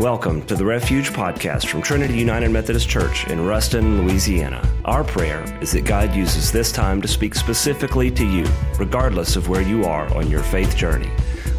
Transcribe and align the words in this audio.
Welcome 0.00 0.40
to 0.46 0.56
the 0.56 0.64
Refuge 0.64 1.10
podcast 1.10 1.66
from 1.66 1.82
Trinity 1.82 2.16
United 2.16 2.50
Methodist 2.50 2.88
Church 2.88 3.26
in 3.26 3.44
Ruston, 3.44 4.02
Louisiana. 4.02 4.66
Our 4.86 5.04
prayer 5.04 5.44
is 5.60 5.72
that 5.72 5.84
God 5.84 6.14
uses 6.14 6.50
this 6.50 6.72
time 6.72 7.02
to 7.02 7.08
speak 7.08 7.34
specifically 7.34 8.10
to 8.12 8.24
you, 8.24 8.46
regardless 8.78 9.36
of 9.36 9.50
where 9.50 9.60
you 9.60 9.84
are 9.84 10.10
on 10.14 10.30
your 10.30 10.42
faith 10.42 10.74
journey. 10.74 11.10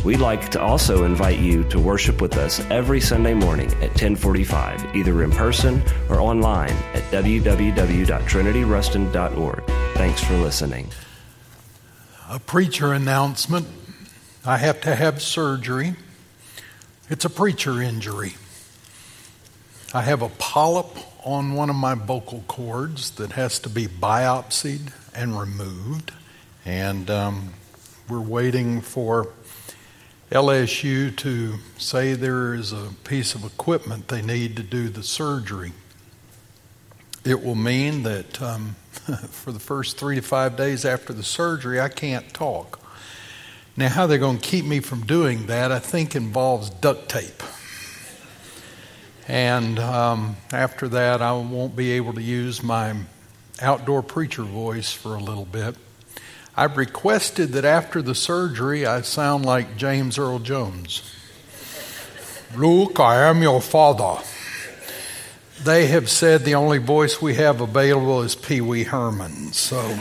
We'd 0.04 0.21
like 0.21 0.50
to 0.50 0.59
also 0.59 1.04
invite 1.04 1.38
you 1.38 1.64
to 1.66 1.77
worship 1.77 2.20
with 2.20 2.36
us 2.36 2.59
every 2.71 3.00
Sunday 3.00 3.36
morning 3.36 3.68
at 3.73 3.89
1045, 3.89 4.96
either 4.96 5.21
in 5.21 5.30
person 5.30 5.84
or 6.10 6.20
online 6.20 6.73
at 6.96 7.04
www.trinityruston.org. 7.12 9.64
Thanks 9.94 10.23
for 10.23 10.34
listening. 10.38 10.88
A 12.28 12.39
preacher 12.39 12.92
announcement. 12.92 13.68
I 14.43 14.57
have 14.57 14.82
to 14.82 14.96
have 14.96 15.21
surgery. 15.21 15.96
It's 17.11 17.25
a 17.25 17.29
preacher 17.29 17.82
injury. 17.82 18.36
I 19.93 20.01
have 20.04 20.21
a 20.21 20.29
polyp 20.29 20.96
on 21.25 21.56
one 21.56 21.70
of 21.70 21.75
my 21.75 21.93
vocal 21.93 22.46
cords 22.47 23.11
that 23.11 23.34
has 23.34 23.60
to 23.60 23.70
be 23.70 23.86
biopsied 23.86 24.93
and 25.14 25.37
removed. 25.37 26.14
And 26.64 27.10
um, 27.10 27.54
we're 28.07 28.21
waiting 28.21 28.79
for 28.79 29.28
LSU 30.32 31.14
to 31.18 31.56
say 31.78 32.14
there 32.14 32.53
is 32.53 32.72
a 32.72 32.92
piece 33.03 33.36
of 33.36 33.44
equipment 33.44 34.08
they 34.08 34.22
need 34.22 34.56
to 34.56 34.64
do 34.64 34.88
the 34.88 35.03
surgery. 35.03 35.73
It 37.25 37.44
will 37.44 37.56
mean 37.56 38.03
that 38.03 38.42
um, 38.42 38.75
for 39.31 39.52
the 39.52 39.59
first 39.59 39.98
three 39.98 40.16
to 40.16 40.22
five 40.22 40.56
days 40.56 40.86
after 40.86 41.12
the 41.12 41.23
surgery, 41.23 41.81
I 41.81 41.89
can't 41.89 42.34
talk. 42.34 42.81
Now, 43.78 43.88
how 43.88 44.06
they're 44.06 44.17
going 44.17 44.39
to 44.39 44.48
keep 44.48 44.66
me 44.66 44.81
from 44.81 45.06
doing 45.06 45.45
that, 45.45 45.72
I 45.72 45.80
think, 45.80 46.16
involves 46.16 46.70
duct 46.70 47.08
tape. 47.08 47.42
And 49.28 49.80
um, 49.80 50.36
after 50.52 50.90
that, 50.90 51.22
I 51.22 51.32
won't 51.32 51.76
be 51.76 51.92
able 51.92 52.14
to 52.14 52.22
use 52.22 52.62
my 52.62 52.95
outdoor 53.62 54.04
preacher 54.04 54.44
voice 54.44 54.92
for 54.92 55.16
a 55.16 55.20
little 55.20 55.45
bit. 55.45 55.76
I've 56.58 56.76
requested 56.76 57.54
that 57.54 57.64
after 57.64 58.02
the 58.02 58.14
surgery, 58.14 58.86
I 58.86 59.02
sound 59.02 59.45
like 59.45 59.78
James 59.78 60.17
Earl 60.17 60.40
Jones. 60.40 61.02
Luke, 62.54 63.00
I 63.00 63.30
am 63.30 63.42
your 63.42 63.62
father. 63.62 64.22
They 65.64 65.88
have 65.88 66.10
said 66.10 66.42
the 66.42 66.56
only 66.56 66.80
voice 66.80 67.22
we 67.22 67.36
have 67.36 67.62
available 67.62 68.22
is 68.23 68.36
Pee 68.36 68.60
Wee 68.60 68.84
Herman. 68.84 69.54
So. 69.54 69.98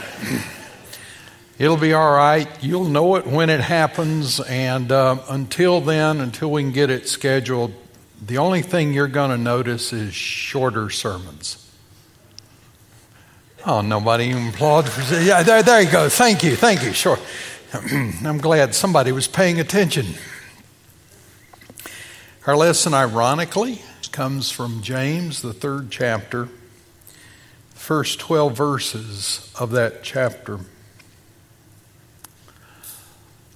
It'll 1.61 1.77
be 1.77 1.93
all 1.93 2.11
right. 2.11 2.49
You'll 2.63 2.89
know 2.89 3.17
it 3.17 3.27
when 3.27 3.51
it 3.51 3.61
happens. 3.61 4.41
And 4.41 4.91
uh, 4.91 5.19
until 5.29 5.83
then, 5.83 6.19
until 6.19 6.51
we 6.51 6.63
can 6.63 6.73
get 6.73 6.89
it 6.89 7.07
scheduled, 7.07 7.75
the 8.25 8.39
only 8.39 8.63
thing 8.63 8.95
you're 8.95 9.09
going 9.09 9.29
to 9.29 9.37
notice 9.37 9.93
is 9.93 10.15
shorter 10.15 10.89
sermons. 10.89 11.71
Oh, 13.67 13.83
nobody 13.83 14.29
even 14.29 14.49
applauded 14.49 14.91
for 14.91 15.21
Yeah, 15.21 15.43
there, 15.43 15.63
there 15.63 15.83
you 15.83 15.91
go. 15.91 16.09
Thank 16.09 16.43
you. 16.43 16.57
Thank 16.57 16.83
you. 16.83 16.95
Sure. 16.95 17.19
I'm 17.75 18.39
glad 18.39 18.75
somebody 18.75 19.13
was 19.13 19.29
paying 19.29 19.61
attention. 19.61 20.07
Our 22.47 22.57
lesson, 22.57 22.95
ironically, 22.95 23.83
comes 24.13 24.51
from 24.51 24.81
James, 24.81 25.43
the 25.43 25.53
third 25.53 25.91
chapter, 25.91 26.49
first 27.75 28.19
12 28.19 28.57
verses 28.57 29.53
of 29.61 29.73
that 29.73 30.03
chapter. 30.03 30.61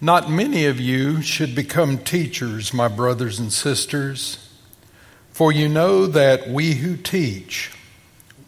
Not 0.05 0.31
many 0.31 0.67
of 0.67 0.79
you 0.79 1.23
should 1.23 1.55
become 1.55 1.97
teachers, 1.97 2.75
my 2.75 2.89
brothers 2.89 3.39
and 3.39 3.51
sisters, 3.51 4.51
for 5.31 5.51
you 5.51 5.67
know 5.67 6.07
that 6.07 6.47
we 6.47 6.75
who 6.75 6.99
teach 6.99 7.73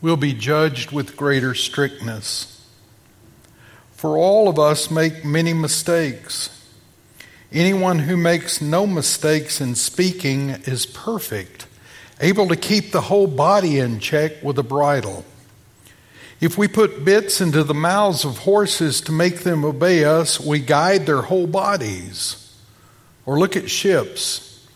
will 0.03 0.19
be 0.19 0.35
judged 0.35 0.93
with 0.93 1.17
greater 1.17 1.55
strictness. 1.55 2.63
For 3.93 4.19
all 4.19 4.51
of 4.51 4.59
us 4.59 4.91
make 4.91 5.25
many 5.25 5.55
mistakes. 5.55 6.51
Anyone 7.51 8.01
who 8.01 8.19
makes 8.19 8.61
no 8.61 8.87
mistakes 8.87 9.59
in 9.59 9.77
speaking 9.77 10.51
is 10.67 10.85
perfect, 10.85 11.67
able 12.21 12.49
to 12.49 12.57
keep 12.57 12.93
the 12.93 13.01
whole 13.01 13.29
body 13.29 13.79
in 13.79 13.99
check 13.99 14.43
with 14.43 14.59
a 14.59 14.63
bridle. 14.63 15.25
If 16.39 16.59
we 16.59 16.69
put 16.69 17.05
bits 17.05 17.41
into 17.41 17.65
the 17.65 17.75
mouths 17.75 18.25
of 18.25 18.39
horses 18.39 19.01
to 19.03 19.13
make 19.13 19.41
them 19.41 19.65
obey 19.65 20.05
us, 20.05 20.39
we 20.39 20.59
guide 20.59 21.07
their 21.07 21.23
whole 21.23 21.47
bodies. 21.47 22.43
Or 23.25 23.39
look 23.39 23.57
at 23.57 23.71
ships. 23.71 24.67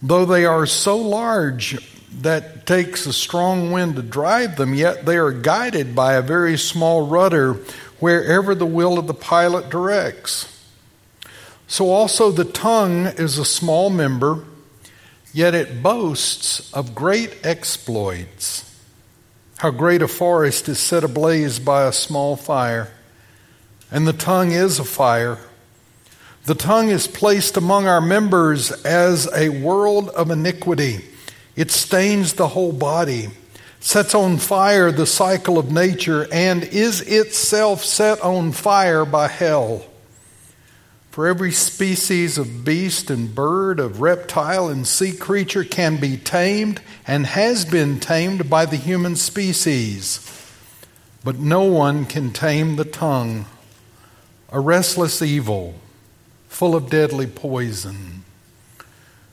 Though 0.00 0.24
they 0.24 0.46
are 0.46 0.64
so 0.64 0.96
large 0.96 1.78
that 2.22 2.66
takes 2.66 3.04
a 3.06 3.12
strong 3.12 3.70
wind 3.70 3.96
to 3.96 4.02
drive 4.02 4.56
them, 4.56 4.74
yet 4.74 5.04
they 5.04 5.18
are 5.18 5.30
guided 5.30 5.94
by 5.94 6.14
a 6.14 6.22
very 6.22 6.56
small 6.56 7.06
rudder 7.06 7.54
wherever 7.98 8.54
the 8.54 8.66
will 8.66 8.98
of 8.98 9.06
the 9.06 9.14
pilot 9.14 9.68
directs. 9.68 10.46
So 11.68 11.90
also 11.90 12.30
the 12.30 12.46
tongue 12.46 13.06
is 13.06 13.36
a 13.36 13.44
small 13.44 13.90
member, 13.90 14.44
yet 15.34 15.54
it 15.54 15.82
boasts 15.82 16.72
of 16.72 16.94
great 16.94 17.44
exploits. 17.44 18.69
How 19.60 19.68
great 19.68 20.00
a 20.00 20.08
forest 20.08 20.70
is 20.70 20.78
set 20.78 21.04
ablaze 21.04 21.58
by 21.58 21.84
a 21.84 21.92
small 21.92 22.34
fire. 22.34 22.88
And 23.90 24.08
the 24.08 24.14
tongue 24.14 24.52
is 24.52 24.78
a 24.78 24.84
fire. 24.84 25.36
The 26.46 26.54
tongue 26.54 26.88
is 26.88 27.06
placed 27.06 27.58
among 27.58 27.86
our 27.86 28.00
members 28.00 28.72
as 28.86 29.28
a 29.34 29.50
world 29.50 30.08
of 30.08 30.30
iniquity. 30.30 31.04
It 31.56 31.70
stains 31.70 32.32
the 32.32 32.48
whole 32.48 32.72
body, 32.72 33.28
sets 33.80 34.14
on 34.14 34.38
fire 34.38 34.90
the 34.90 35.04
cycle 35.04 35.58
of 35.58 35.70
nature, 35.70 36.26
and 36.32 36.64
is 36.64 37.02
itself 37.02 37.84
set 37.84 38.18
on 38.22 38.52
fire 38.52 39.04
by 39.04 39.28
hell. 39.28 39.84
For 41.10 41.26
every 41.26 41.50
species 41.50 42.38
of 42.38 42.64
beast 42.64 43.10
and 43.10 43.34
bird, 43.34 43.80
of 43.80 44.00
reptile 44.00 44.68
and 44.68 44.86
sea 44.86 45.12
creature 45.12 45.64
can 45.64 45.96
be 45.96 46.16
tamed 46.16 46.80
and 47.04 47.26
has 47.26 47.64
been 47.64 47.98
tamed 47.98 48.48
by 48.48 48.64
the 48.64 48.76
human 48.76 49.16
species. 49.16 50.24
But 51.24 51.36
no 51.40 51.64
one 51.64 52.06
can 52.06 52.32
tame 52.32 52.76
the 52.76 52.84
tongue, 52.84 53.46
a 54.50 54.60
restless 54.60 55.20
evil, 55.20 55.74
full 56.48 56.76
of 56.76 56.88
deadly 56.88 57.26
poison. 57.26 58.22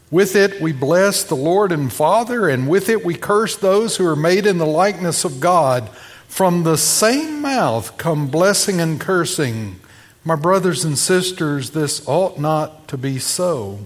With 0.09 0.35
it 0.35 0.59
we 0.59 0.73
bless 0.73 1.23
the 1.23 1.35
Lord 1.35 1.71
and 1.71 1.93
Father, 1.93 2.49
and 2.49 2.67
with 2.67 2.89
it 2.89 3.05
we 3.05 3.13
curse 3.13 3.55
those 3.55 3.97
who 3.97 4.07
are 4.07 4.15
made 4.15 4.47
in 4.47 4.57
the 4.57 4.65
likeness 4.65 5.23
of 5.23 5.39
God. 5.39 5.89
From 6.27 6.63
the 6.63 6.77
same 6.77 7.39
mouth 7.39 7.97
come 7.99 8.29
blessing 8.29 8.81
and 8.81 8.99
cursing. 8.99 9.79
My 10.27 10.35
brothers 10.35 10.83
and 10.83 10.97
sisters, 10.97 11.69
this 11.69 12.05
ought 12.05 12.37
not 12.37 12.89
to 12.89 12.97
be 12.97 13.17
so. 13.17 13.79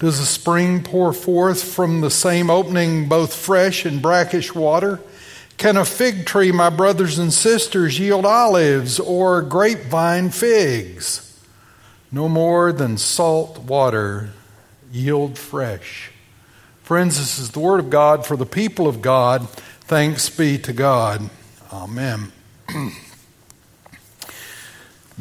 Does 0.00 0.18
a 0.18 0.26
spring 0.26 0.82
pour 0.82 1.12
forth 1.12 1.62
from 1.62 2.00
the 2.00 2.10
same 2.10 2.50
opening 2.50 3.08
both 3.08 3.32
fresh 3.32 3.84
and 3.84 4.02
brackish 4.02 4.52
water? 4.52 4.98
Can 5.56 5.76
a 5.76 5.84
fig 5.84 6.26
tree, 6.26 6.50
my 6.50 6.68
brothers 6.68 7.16
and 7.16 7.32
sisters, 7.32 7.96
yield 7.96 8.26
olives 8.26 8.98
or 8.98 9.40
grapevine 9.42 10.30
figs? 10.30 11.40
No 12.10 12.28
more 12.28 12.72
than 12.72 12.98
salt 12.98 13.56
water 13.60 14.30
yield 14.90 15.38
fresh. 15.38 16.10
Friends, 16.82 17.18
this 17.18 17.38
is 17.38 17.52
the 17.52 17.60
word 17.60 17.78
of 17.78 17.88
God 17.88 18.26
for 18.26 18.36
the 18.36 18.44
people 18.44 18.88
of 18.88 19.00
God. 19.00 19.48
Thanks 19.82 20.28
be 20.28 20.58
to 20.58 20.72
God. 20.72 21.30
Amen. 21.72 22.32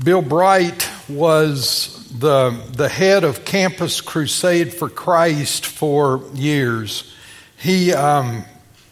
Bill 0.04 0.22
Bright 0.22 0.90
was 1.10 2.08
the, 2.18 2.52
the 2.72 2.88
head 2.88 3.24
of 3.26 3.44
Campus 3.44 4.00
Crusade 4.00 4.74
for 4.74 4.88
Christ 4.88 5.66
for 5.66 6.24
years. 6.34 7.14
He 7.58 7.92
um, 7.94 8.46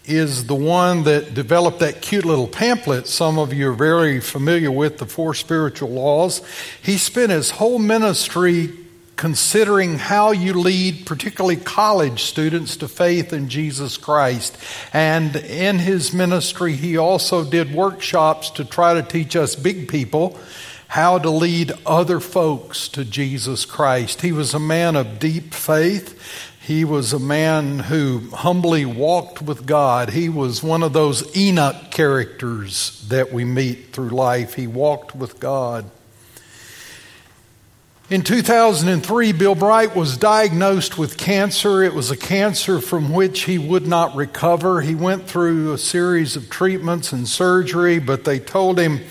is 0.04 0.48
the 0.48 0.56
one 0.56 1.04
that 1.04 1.34
developed 1.34 1.80
that 1.80 2.02
cute 2.02 2.26
little 2.26 2.48
pamphlet 2.48 3.08
some 3.08 3.38
of 3.40 3.54
you 3.54 3.70
are 3.70 3.74
very 3.74 4.20
familiar 4.20 4.72
with, 4.72 4.98
the 4.98 5.06
Four 5.06 5.34
Spiritual 5.34 5.92
Laws. 5.92 6.42
He 6.82 6.98
spent 6.98 7.32
his 7.32 7.52
whole 7.52 7.80
ministry 7.80 8.72
considering 9.16 9.98
how 9.98 10.32
you 10.32 10.54
lead, 10.54 11.06
particularly 11.06 11.56
college 11.56 12.24
students, 12.24 12.76
to 12.78 12.88
faith 12.88 13.32
in 13.32 13.48
Jesus 13.48 13.98
Christ. 13.98 14.58
And 14.94 15.36
in 15.38 15.80
his 15.80 16.12
ministry, 16.12 16.74
he 16.74 16.98
also 16.98 17.50
did 17.50 17.74
workshops 17.74 18.50
to 18.52 18.66
try 18.66 18.96
to 18.96 19.04
teach 19.04 19.36
us 19.38 19.56
big 19.56 19.88
people 19.88 20.38
how 20.88 21.20
to 21.20 21.30
lead 21.30 21.74
other 21.86 22.20
folks 22.20 22.88
to 22.90 23.04
Jesus 23.04 23.66
Christ. 23.66 24.22
He 24.22 24.32
was 24.32 24.54
a 24.54 24.60
man 24.60 24.96
of 24.96 25.20
deep 25.20 25.54
faith. 25.54 26.54
He 26.62 26.84
was 26.84 27.14
a 27.14 27.20
man 27.20 27.80
who 27.80 28.30
humbly 28.32 28.86
walked 28.86 29.42
with 29.42 29.66
God. 29.66 30.10
He 30.10 30.30
was 30.30 30.64
one 30.64 30.84
of 30.84 30.94
those 30.94 31.36
Enoch 31.36 31.92
characters 31.92 33.06
that 33.10 33.32
we 33.32 33.46
meet 33.46 33.94
through 33.94 34.10
life. 34.10 34.56
He 34.56 34.68
walked 34.68 35.16
with 35.16 35.40
God. 35.40 35.90
In 38.10 38.22
2003, 38.22 39.34
Bill 39.34 39.56
Bright 39.56 39.94
was 39.94 40.16
diagnosed 40.16 40.98
with 40.98 41.18
cancer. 41.18 41.84
It 41.84 41.94
was 41.94 42.10
a 42.10 42.16
cancer 42.16 42.80
from 42.80 43.12
which 43.12 43.42
he 43.42 43.58
would 43.58 43.86
not 43.86 44.16
recover. 44.16 44.80
He 44.80 44.96
went 44.96 45.28
through 45.28 45.74
a 45.74 45.78
series 45.78 46.38
of 46.38 46.50
treatments 46.50 47.12
and 47.12 47.28
surgery, 47.28 48.00
but 48.00 48.24
they 48.24 48.40
told 48.40 48.80
him, 48.80 49.02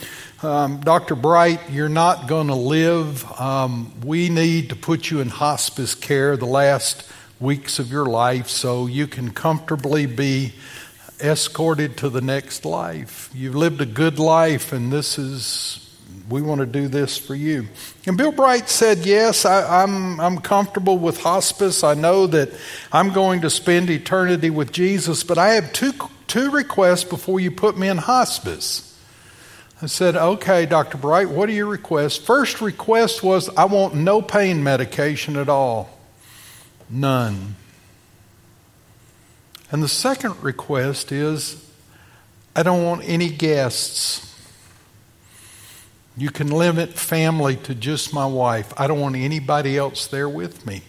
um, 0.47 0.81
Dr. 0.81 1.17
Bright, 1.17 1.71
you're 1.71 1.89
not 1.89 2.29
going 2.29 2.47
to 2.47 2.55
live. 2.55 3.25
Um, 3.41 3.93
we 4.05 4.29
need 4.29 4.71
to 4.71 4.77
put 4.77 5.11
you 5.11 5.21
in 5.21 5.29
hospice 5.29 5.95
care 5.95 6.37
the 6.37 6.47
last 6.47 7.11
weeks 7.41 7.79
of 7.79 7.91
your 7.91 8.07
life 8.07 8.49
so 8.49 8.87
you 8.87 9.07
can 9.09 9.33
comfortably 9.33 10.07
be 10.07 10.55
escorted 11.21 11.97
to 11.99 12.09
the 12.09 12.21
next 12.21 12.65
life. 12.65 13.29
You've 13.35 13.57
lived 13.57 13.81
a 13.81 13.87
good 13.87 14.19
life, 14.19 14.73
and 14.73 14.93
this 14.93 15.19
is 15.19 15.83
we 16.29 16.43
want 16.43 16.61
to 16.61 16.67
do 16.67 16.87
this 16.89 17.19
for 17.19 17.35
you. 17.35 17.67
And 18.07 18.17
Bill 18.17 18.33
Bright 18.33 18.69
said, 18.69 18.99
Yes, 18.99 19.45
I, 19.45 19.83
am 19.83 20.21
I'm, 20.21 20.21
I'm 20.21 20.39
comfortable 20.39 20.97
with 20.97 21.21
hospice. 21.21 21.83
I 21.83 21.95
know 21.95 22.29
that 22.29 22.51
I'm 22.93 23.13
going 23.13 23.41
to 23.41 23.51
spend 23.51 23.91
eternity 23.91 24.51
with 24.51 24.73
Jesus, 24.73 25.25
but 25.25 25.39
I 25.39 25.55
have 25.55 25.73
two, 25.73 25.93
two 26.29 26.51
requests 26.51 27.05
before 27.05 27.41
you 27.41 27.51
put 27.51 27.77
me 27.77 27.89
in 27.89 27.99
hospice. 27.99 28.86
I 29.83 29.87
said, 29.87 30.17
Okay, 30.17 30.65
Dr. 30.65 30.97
Bright, 30.97 31.29
what 31.29 31.49
are 31.49 31.53
your 31.53 31.67
requests? 31.67 32.17
First 32.17 32.61
request 32.61 33.23
was, 33.23 33.49
I 33.51 33.67
want 33.67 33.95
no 33.95 34.23
pain 34.23 34.65
medication 34.65 35.37
at 35.37 35.49
all. 35.49 35.91
None. 36.89 37.57
And 39.71 39.83
the 39.83 39.89
second 39.89 40.43
request 40.43 41.13
is, 41.13 41.63
I 42.55 42.63
don't 42.63 42.85
want 42.85 43.03
any 43.05 43.29
guests. 43.29 44.23
You 46.17 46.31
can 46.31 46.49
limit 46.49 46.95
family 46.95 47.57
to 47.57 47.75
just 47.75 48.15
my 48.15 48.25
wife. 48.25 48.73
I 48.79 48.87
don't 48.87 49.01
want 49.01 49.17
anybody 49.17 49.77
else 49.77 50.07
there 50.07 50.29
with 50.29 50.65
me. 50.65 50.83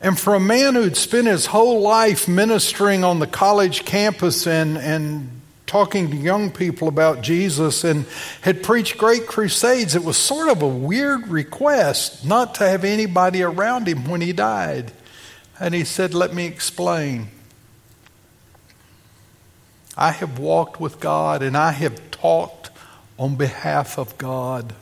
And 0.00 0.18
for 0.18 0.34
a 0.34 0.40
man 0.40 0.74
who'd 0.74 0.96
spent 0.96 1.26
his 1.26 1.46
whole 1.46 1.80
life 1.82 2.26
ministering 2.26 3.04
on 3.04 3.18
the 3.18 3.26
college 3.26 3.84
campus 3.84 4.46
and, 4.46 4.78
and 4.78 5.41
talking 5.66 6.10
to 6.10 6.16
young 6.16 6.50
people 6.50 6.88
about 6.88 7.22
Jesus 7.22 7.84
and 7.84 8.06
had 8.42 8.62
preached 8.62 8.98
great 8.98 9.26
crusades, 9.26 9.94
it 9.94 10.04
was 10.04 10.16
sort 10.16 10.48
of 10.48 10.62
a 10.62 10.68
weird 10.68 11.28
request 11.28 12.24
not 12.24 12.56
to 12.56 12.68
have 12.68 12.84
anybody 12.84 13.42
around 13.42 13.86
him 13.86 14.08
when 14.08 14.20
he 14.20 14.32
died. 14.32 14.92
And 15.58 15.74
he 15.74 15.84
said, 15.84 16.14
Let 16.14 16.34
me 16.34 16.46
explain. 16.46 17.28
I 19.96 20.10
have 20.10 20.38
walked 20.38 20.80
with 20.80 21.00
God 21.00 21.42
and 21.42 21.56
I 21.56 21.72
have 21.72 22.10
talked 22.10 22.70
on 23.18 23.36
behalf 23.36 23.98
of 23.98 24.16
God. 24.18 24.74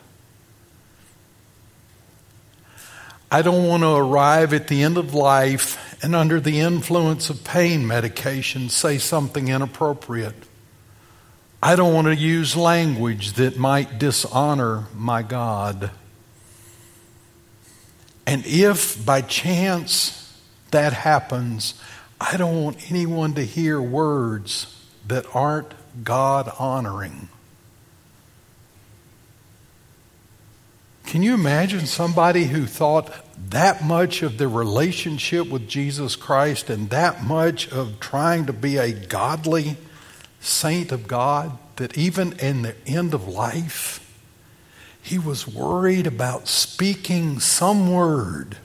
I 3.30 3.42
don't 3.42 3.66
want 3.68 3.82
to 3.82 3.94
arrive 3.94 4.52
at 4.52 4.68
the 4.68 4.82
end 4.82 4.96
of 4.96 5.14
life 5.14 6.02
and 6.02 6.16
under 6.16 6.40
the 6.40 6.60
influence 6.60 7.30
of 7.30 7.44
pain 7.44 7.86
medication 7.86 8.68
say 8.68 8.98
something 8.98 9.48
inappropriate. 9.48 10.34
I 11.62 11.76
don't 11.76 11.92
want 11.92 12.06
to 12.06 12.16
use 12.16 12.56
language 12.56 13.34
that 13.34 13.58
might 13.58 13.98
dishonor 13.98 14.86
my 14.94 15.22
God. 15.22 15.90
And 18.26 18.46
if 18.46 19.04
by 19.04 19.20
chance 19.20 20.40
that 20.70 20.92
happens, 20.92 21.74
I 22.20 22.36
don't 22.36 22.62
want 22.62 22.90
anyone 22.90 23.34
to 23.34 23.44
hear 23.44 23.80
words 23.80 24.74
that 25.06 25.26
aren't 25.34 25.74
God 26.02 26.50
honoring. 26.58 27.28
Can 31.04 31.22
you 31.22 31.34
imagine 31.34 31.86
somebody 31.86 32.44
who 32.44 32.66
thought 32.66 33.10
that 33.50 33.84
much 33.84 34.22
of 34.22 34.38
their 34.38 34.48
relationship 34.48 35.48
with 35.48 35.68
Jesus 35.68 36.14
Christ 36.14 36.70
and 36.70 36.88
that 36.90 37.24
much 37.24 37.70
of 37.72 37.98
trying 37.98 38.46
to 38.46 38.52
be 38.52 38.76
a 38.76 38.92
godly 38.92 39.76
saint 40.40 40.90
of 40.90 41.06
God 41.06 41.58
that 41.76 41.96
even 41.96 42.32
in 42.38 42.62
the 42.62 42.74
end 42.86 43.14
of 43.14 43.28
life, 43.28 44.06
he 45.02 45.18
was 45.18 45.46
worried 45.46 46.06
about 46.06 46.48
speaking 46.48 47.40
some 47.40 47.90
word 47.92 48.58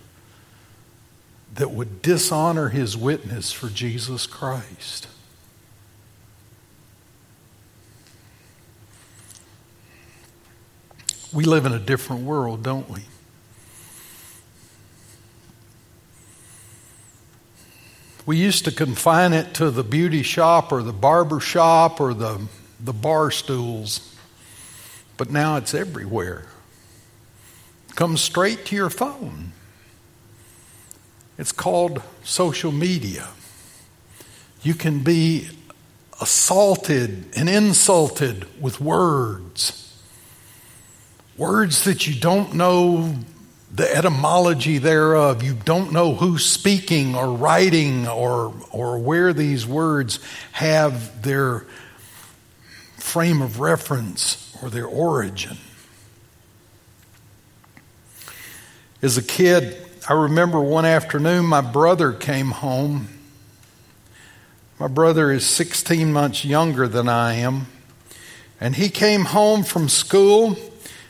that 1.55 1.71
would 1.71 2.01
dishonor 2.01 2.69
his 2.69 2.97
witness 2.97 3.51
for 3.51 3.69
Jesus 3.69 4.27
Christ? 4.27 5.07
We 11.31 11.43
live 11.43 11.65
in 11.65 11.73
a 11.73 11.79
different 11.79 12.23
world, 12.23 12.63
don't 12.63 12.89
we? 12.89 13.03
We 18.25 18.37
used 18.37 18.65
to 18.65 18.71
confine 18.71 19.33
it 19.33 19.53
to 19.55 19.69
the 19.69 19.83
beauty 19.83 20.23
shop 20.23 20.71
or 20.71 20.81
the 20.81 20.93
barber 20.93 21.39
shop 21.39 22.01
or 22.01 22.13
the, 22.13 22.47
the 22.79 22.93
bar 22.93 23.29
stools, 23.31 24.15
but 25.17 25.29
now 25.29 25.57
it's 25.57 25.73
everywhere. 25.73 26.45
It 27.89 27.95
comes 27.95 28.21
straight 28.21 28.65
to 28.65 28.75
your 28.75 28.89
phone. 28.89 29.51
It's 31.37 31.51
called 31.51 32.01
social 32.23 32.71
media. 32.71 33.27
You 34.63 34.73
can 34.73 34.99
be 35.03 35.49
assaulted 36.19 37.25
and 37.35 37.49
insulted 37.49 38.61
with 38.61 38.79
words 38.81 39.85
words 41.37 41.83
that 41.83 42.07
you 42.07 42.19
don't 42.19 42.53
know 42.53 43.13
the 43.75 43.93
etymology 43.93 44.77
thereof. 44.77 45.43
You 45.43 45.53
don't 45.53 45.91
know 45.91 46.15
who's 46.15 46.45
speaking 46.45 47.15
or 47.15 47.33
writing 47.33 48.07
or, 48.07 48.53
or 48.71 48.99
where 48.99 49.33
these 49.33 49.67
words 49.67 50.19
have 50.53 51.21
their 51.23 51.65
frame 52.95 53.41
of 53.41 53.59
reference 53.59 54.55
or 54.61 54.69
their 54.69 54.85
origin. 54.85 55.57
As 59.01 59.17
a 59.17 59.23
kid, 59.23 59.77
I 60.07 60.13
remember 60.13 60.59
one 60.61 60.85
afternoon 60.85 61.45
my 61.45 61.61
brother 61.61 62.13
came 62.13 62.51
home. 62.51 63.09
My 64.79 64.87
brother 64.87 65.31
is 65.31 65.45
16 65.45 66.13
months 66.13 66.45
younger 66.45 66.87
than 66.87 67.09
I 67.09 67.33
am. 67.35 67.67
And 68.61 68.75
he 68.75 68.89
came 68.89 69.25
home 69.25 69.63
from 69.63 69.89
school 69.89 70.57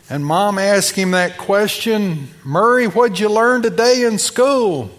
and 0.09 0.25
mom 0.25 0.59
asked 0.59 0.95
him 0.95 1.11
that 1.11 1.37
question 1.37 2.29
Murray, 2.43 2.87
what'd 2.87 3.19
you 3.19 3.29
learn 3.29 3.61
today 3.61 4.03
in 4.03 4.19
school? 4.19 4.91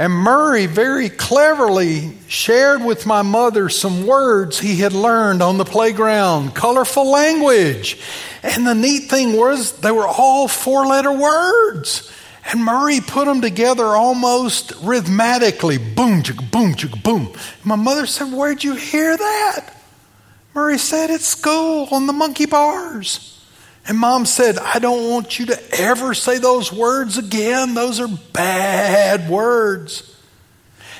And 0.00 0.12
Murray 0.12 0.66
very 0.66 1.08
cleverly 1.08 2.16
shared 2.28 2.84
with 2.84 3.04
my 3.04 3.22
mother 3.22 3.68
some 3.68 4.06
words 4.06 4.60
he 4.60 4.76
had 4.76 4.92
learned 4.92 5.42
on 5.42 5.58
the 5.58 5.64
playground, 5.64 6.54
colorful 6.54 7.10
language. 7.10 7.98
And 8.44 8.64
the 8.64 8.76
neat 8.76 9.10
thing 9.10 9.36
was 9.36 9.72
they 9.80 9.90
were 9.90 10.06
all 10.06 10.46
four 10.46 10.86
letter 10.86 11.12
words. 11.12 12.12
And 12.50 12.64
Murray 12.64 13.00
put 13.00 13.26
them 13.26 13.40
together 13.40 13.84
almost 13.84 14.72
rhythmically 14.82 15.78
boom, 15.78 16.22
chicka, 16.22 16.48
boom, 16.48 16.74
chicka, 16.74 17.02
boom. 17.02 17.26
And 17.26 17.66
My 17.66 17.76
mother 17.76 18.06
said, 18.06 18.32
Where'd 18.32 18.62
you 18.62 18.74
hear 18.74 19.16
that? 19.16 19.74
Murray 20.54 20.78
said, 20.78 21.10
At 21.10 21.20
school 21.22 21.88
on 21.90 22.06
the 22.06 22.12
monkey 22.12 22.46
bars. 22.46 23.37
And 23.88 23.96
mom 23.96 24.26
said, 24.26 24.58
I 24.58 24.78
don't 24.78 25.10
want 25.10 25.38
you 25.38 25.46
to 25.46 25.58
ever 25.80 26.12
say 26.12 26.36
those 26.36 26.70
words 26.70 27.16
again. 27.16 27.72
Those 27.72 28.00
are 28.00 28.08
bad 28.34 29.30
words. 29.30 30.14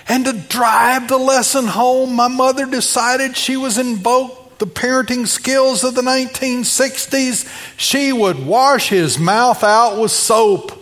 And 0.08 0.24
to 0.24 0.32
drive 0.32 1.08
the 1.08 1.18
lesson 1.18 1.66
home, 1.66 2.16
my 2.16 2.28
mother 2.28 2.64
decided 2.64 3.36
she 3.36 3.58
was 3.58 3.76
invoked 3.76 4.58
the 4.58 4.66
parenting 4.66 5.26
skills 5.26 5.84
of 5.84 5.94
the 5.94 6.02
1960s. 6.02 7.46
She 7.76 8.10
would 8.10 8.44
wash 8.44 8.88
his 8.88 9.18
mouth 9.18 9.62
out 9.62 10.00
with 10.00 10.10
soap. 10.10 10.72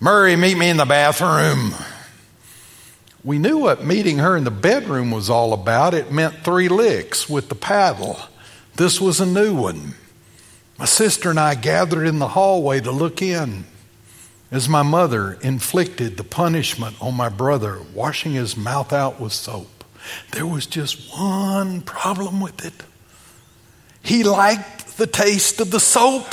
Murray, 0.00 0.34
meet 0.34 0.56
me 0.56 0.70
in 0.70 0.78
the 0.78 0.86
bathroom. 0.86 1.74
We 3.22 3.38
knew 3.38 3.58
what 3.58 3.84
meeting 3.84 4.18
her 4.18 4.34
in 4.34 4.44
the 4.44 4.50
bedroom 4.50 5.10
was 5.10 5.28
all 5.28 5.52
about. 5.52 5.92
It 5.92 6.10
meant 6.10 6.42
three 6.42 6.68
licks 6.68 7.28
with 7.28 7.50
the 7.50 7.54
paddle. 7.54 8.18
This 8.76 8.98
was 8.98 9.20
a 9.20 9.26
new 9.26 9.54
one. 9.54 9.94
My 10.78 10.84
sister 10.84 11.30
and 11.30 11.40
I 11.40 11.56
gathered 11.56 12.06
in 12.06 12.20
the 12.20 12.28
hallway 12.28 12.80
to 12.80 12.92
look 12.92 13.20
in 13.20 13.64
as 14.50 14.68
my 14.68 14.82
mother 14.82 15.32
inflicted 15.42 16.16
the 16.16 16.24
punishment 16.24 16.96
on 17.02 17.14
my 17.14 17.28
brother, 17.28 17.80
washing 17.92 18.32
his 18.32 18.56
mouth 18.56 18.92
out 18.92 19.20
with 19.20 19.32
soap. 19.32 19.84
There 20.30 20.46
was 20.46 20.66
just 20.66 21.18
one 21.18 21.82
problem 21.82 22.40
with 22.40 22.64
it. 22.64 22.72
He 24.02 24.22
liked 24.22 24.96
the 24.96 25.06
taste 25.06 25.60
of 25.60 25.70
the 25.70 25.80
soap. 25.80 26.32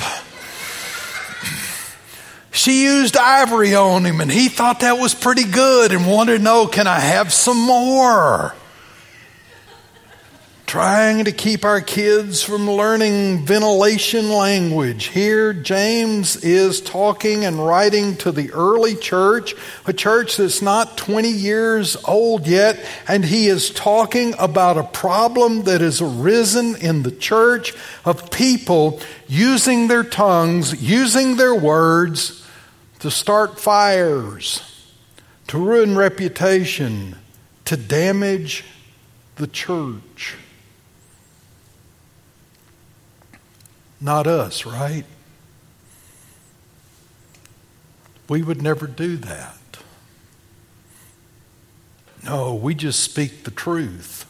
She 2.51 2.83
used 2.83 3.17
ivory 3.17 3.75
on 3.75 4.05
him, 4.05 4.21
and 4.21 4.31
he 4.31 4.47
thought 4.47 4.79
that 4.79 4.97
was 4.97 5.13
pretty 5.13 5.43
good 5.43 5.91
and 5.91 6.07
wanted 6.07 6.37
to 6.37 6.43
know, 6.43 6.67
can 6.67 6.87
I 6.87 6.99
have 6.99 7.33
some 7.33 7.59
more? 7.59 8.55
Trying 10.75 11.23
to 11.23 11.31
keep 11.31 11.63
our 11.63 11.79
kids 11.79 12.43
from 12.43 12.69
learning 12.69 13.45
ventilation 13.45 14.27
language. 14.29 15.05
Here, 15.05 15.53
James 15.53 16.35
is 16.43 16.81
talking 16.81 17.45
and 17.45 17.65
writing 17.65 18.17
to 18.17 18.31
the 18.33 18.51
early 18.51 18.93
church, 18.95 19.55
a 19.85 19.93
church 19.93 20.35
that's 20.35 20.61
not 20.61 20.97
20 20.97 21.29
years 21.29 21.95
old 22.03 22.45
yet, 22.45 22.85
and 23.07 23.23
he 23.23 23.47
is 23.47 23.69
talking 23.69 24.33
about 24.37 24.77
a 24.77 24.83
problem 24.83 25.63
that 25.63 25.79
has 25.79 26.01
arisen 26.01 26.75
in 26.75 27.03
the 27.03 27.11
church 27.11 27.73
of 28.03 28.29
people 28.29 28.99
using 29.29 29.87
their 29.87 30.03
tongues, 30.03 30.83
using 30.83 31.37
their 31.37 31.55
words 31.55 32.45
to 32.99 33.09
start 33.09 33.61
fires, 33.61 34.61
to 35.47 35.57
ruin 35.57 35.95
reputation, 35.95 37.15
to 37.63 37.77
damage 37.77 38.65
the 39.37 39.47
church. 39.47 40.35
Not 43.99 44.27
us, 44.27 44.65
right? 44.65 45.05
We 48.27 48.41
would 48.41 48.61
never 48.61 48.87
do 48.87 49.17
that. 49.17 49.57
No, 52.23 52.55
we 52.55 52.73
just 52.73 53.01
speak 53.01 53.43
the 53.43 53.51
truth. 53.51 54.25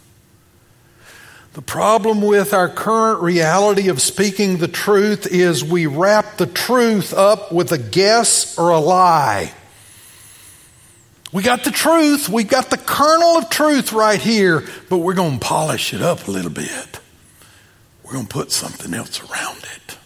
The 1.53 1.61
problem 1.61 2.21
with 2.21 2.53
our 2.53 2.67
current 2.67 3.21
reality 3.21 3.87
of 3.87 4.01
speaking 4.01 4.57
the 4.57 4.67
truth 4.67 5.25
is 5.25 5.63
we 5.63 5.85
wrap 5.85 6.35
the 6.35 6.47
truth 6.47 7.13
up 7.13 7.53
with 7.53 7.71
a 7.71 7.77
guess 7.77 8.57
or 8.57 8.71
a 8.71 8.79
lie. 8.79 9.53
We 11.31 11.43
got 11.43 11.63
the 11.63 11.71
truth, 11.71 12.27
we 12.27 12.43
got 12.43 12.69
the 12.69 12.77
kernel 12.77 13.37
of 13.37 13.49
truth 13.49 13.93
right 13.93 14.19
here, 14.19 14.63
but 14.89 14.97
we're 14.97 15.13
going 15.13 15.39
to 15.39 15.45
polish 15.45 15.93
it 15.93 16.01
up 16.01 16.27
a 16.27 16.31
little 16.31 16.51
bit. 16.51 16.99
We're 18.05 18.13
going 18.13 18.27
to 18.27 18.33
put 18.33 18.51
something 18.51 18.93
else 18.93 19.19
around 19.19 19.57
it. 19.57 19.97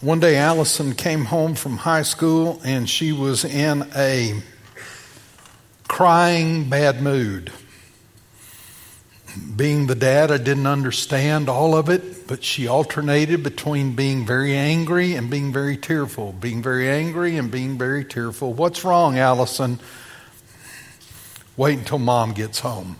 One 0.00 0.18
day, 0.18 0.38
Allison 0.38 0.96
came 0.96 1.26
home 1.26 1.54
from 1.54 1.76
high 1.76 2.02
school 2.02 2.60
and 2.64 2.90
she 2.90 3.12
was 3.12 3.44
in 3.44 3.88
a 3.94 4.42
crying 5.86 6.68
bad 6.68 7.00
mood. 7.00 7.52
Being 9.54 9.86
the 9.86 9.94
dad, 9.94 10.32
I 10.32 10.38
didn't 10.38 10.66
understand 10.66 11.48
all 11.48 11.76
of 11.76 11.88
it, 11.88 12.26
but 12.26 12.42
she 12.42 12.66
alternated 12.66 13.44
between 13.44 13.94
being 13.94 14.26
very 14.26 14.56
angry 14.56 15.14
and 15.14 15.30
being 15.30 15.52
very 15.52 15.76
tearful. 15.76 16.32
Being 16.32 16.60
very 16.60 16.88
angry 16.88 17.36
and 17.36 17.52
being 17.52 17.78
very 17.78 18.04
tearful. 18.04 18.52
What's 18.52 18.84
wrong, 18.84 19.16
Allison? 19.16 19.78
Wait 21.56 21.78
until 21.78 21.98
mom 21.98 22.32
gets 22.32 22.60
home. 22.60 22.96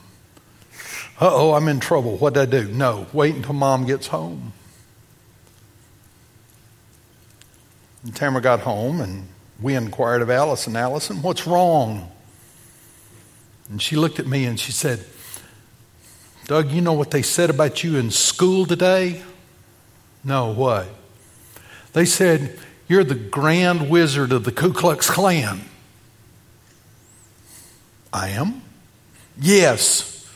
Uh 1.20 1.30
oh, 1.32 1.54
I'm 1.54 1.68
in 1.68 1.80
trouble. 1.80 2.16
What 2.16 2.34
did 2.34 2.42
I 2.42 2.60
do? 2.60 2.68
No, 2.68 3.06
wait 3.12 3.34
until 3.34 3.54
mom 3.54 3.86
gets 3.86 4.08
home. 4.08 4.52
And 8.02 8.14
Tamara 8.14 8.42
got 8.42 8.60
home 8.60 9.00
and 9.00 9.28
we 9.60 9.76
inquired 9.76 10.22
of 10.22 10.30
Allison, 10.30 10.76
Allison, 10.76 11.22
what's 11.22 11.46
wrong? 11.46 12.10
And 13.70 13.80
she 13.80 13.96
looked 13.96 14.18
at 14.18 14.26
me 14.26 14.44
and 14.44 14.58
she 14.58 14.72
said, 14.72 15.04
Doug, 16.46 16.72
you 16.72 16.80
know 16.80 16.92
what 16.92 17.12
they 17.12 17.22
said 17.22 17.50
about 17.50 17.84
you 17.84 17.96
in 17.96 18.10
school 18.10 18.66
today? 18.66 19.22
No, 20.24 20.52
what? 20.52 20.88
They 21.92 22.04
said, 22.04 22.58
You're 22.88 23.04
the 23.04 23.14
grand 23.14 23.88
wizard 23.88 24.32
of 24.32 24.44
the 24.44 24.52
Ku 24.52 24.72
Klux 24.72 25.08
Klan. 25.08 25.60
I 28.12 28.30
am? 28.30 28.62
Yes. 29.40 30.28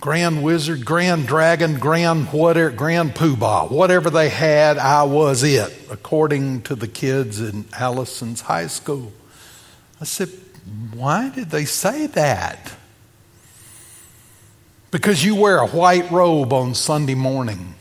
Grand 0.00 0.42
Wizard, 0.42 0.84
Grand 0.84 1.26
Dragon, 1.26 1.78
Grand 1.78 2.26
whatever, 2.26 2.70
Grand 2.70 3.14
Poobah, 3.14 3.70
whatever 3.70 4.10
they 4.10 4.28
had, 4.28 4.76
I 4.76 5.04
was 5.04 5.42
it, 5.42 5.72
according 5.90 6.62
to 6.62 6.74
the 6.74 6.88
kids 6.88 7.40
in 7.40 7.64
Allison's 7.72 8.42
high 8.42 8.66
school. 8.66 9.12
I 10.00 10.04
said, 10.04 10.28
why 10.92 11.30
did 11.30 11.50
they 11.50 11.64
say 11.64 12.06
that? 12.08 12.74
Because 14.90 15.24
you 15.24 15.34
wear 15.34 15.58
a 15.58 15.66
white 15.66 16.10
robe 16.10 16.52
on 16.52 16.74
Sunday 16.74 17.14
morning. 17.14 17.74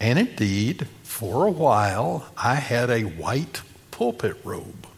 And 0.00 0.18
indeed, 0.18 0.86
for 1.02 1.46
a 1.46 1.50
while, 1.50 2.26
I 2.36 2.56
had 2.56 2.90
a 2.90 3.02
white 3.02 3.62
pulpit 4.02 4.36
robe. 4.42 4.88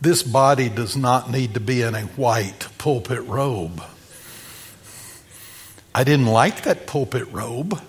This 0.00 0.22
body 0.22 0.68
does 0.68 0.96
not 0.96 1.28
need 1.28 1.54
to 1.54 1.60
be 1.60 1.82
in 1.82 1.96
a 1.96 2.02
white 2.02 2.68
pulpit 2.78 3.26
robe. 3.26 3.82
I 5.92 6.04
didn't 6.04 6.26
like 6.26 6.62
that 6.62 6.86
pulpit 6.86 7.26
robe. 7.32 7.82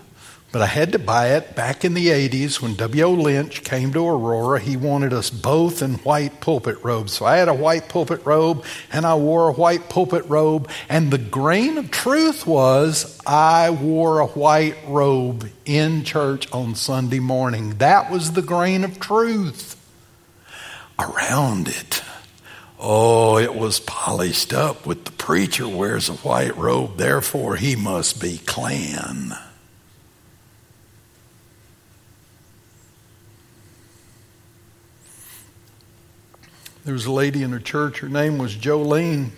But 0.52 0.62
I 0.62 0.66
had 0.66 0.92
to 0.92 1.00
buy 1.00 1.30
it 1.30 1.56
back 1.56 1.86
in 1.86 1.94
the 1.94 2.08
80s 2.08 2.62
when 2.62 2.76
W.O. 2.76 3.14
Lynch 3.14 3.64
came 3.64 3.94
to 3.94 4.06
Aurora. 4.06 4.60
He 4.60 4.76
wanted 4.76 5.14
us 5.14 5.30
both 5.30 5.82
in 5.82 5.94
white 6.00 6.42
pulpit 6.42 6.84
robes. 6.84 7.14
So 7.14 7.26
I 7.26 7.38
had 7.38 7.48
a 7.48 7.54
white 7.54 7.88
pulpit 7.88 8.26
robe 8.26 8.66
and 8.92 9.06
I 9.06 9.16
wore 9.16 9.48
a 9.48 9.54
white 9.54 9.88
pulpit 9.88 10.26
robe. 10.28 10.70
And 10.90 11.10
the 11.10 11.18
grain 11.18 11.78
of 11.78 11.90
truth 11.90 12.46
was 12.46 13.18
I 13.26 13.70
wore 13.70 14.20
a 14.20 14.28
white 14.28 14.76
robe 14.88 15.50
in 15.64 16.04
church 16.04 16.52
on 16.52 16.76
Sunday 16.76 17.20
morning. 17.20 17.78
That 17.78 18.12
was 18.12 18.34
the 18.34 18.42
grain 18.42 18.84
of 18.84 19.00
truth. 19.00 19.78
Around 21.00 21.70
it, 21.70 22.04
oh, 22.78 23.38
it 23.38 23.56
was 23.56 23.80
polished 23.80 24.54
up 24.54 24.86
with 24.86 25.06
the 25.06 25.12
preacher 25.14 25.68
wears 25.68 26.10
a 26.10 26.14
white 26.14 26.56
robe, 26.58 26.98
therefore 26.98 27.56
he 27.56 27.76
must 27.76 28.22
be 28.22 28.38
Klan. 28.46 29.34
There 36.84 36.94
was 36.94 37.06
a 37.06 37.12
lady 37.12 37.44
in 37.44 37.52
her 37.52 37.60
church, 37.60 38.00
her 38.00 38.10
name 38.10 38.38
was 38.38 38.56
Jolene. 38.56 39.30